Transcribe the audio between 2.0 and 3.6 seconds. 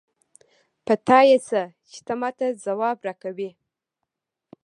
ته ما ته ځواب راکوې.